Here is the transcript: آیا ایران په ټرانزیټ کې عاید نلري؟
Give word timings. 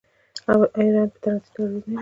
آیا 0.51 0.65
ایران 0.79 1.07
په 1.13 1.17
ټرانزیټ 1.23 1.49
کې 1.53 1.59
عاید 1.61 1.73
نلري؟ 1.75 1.89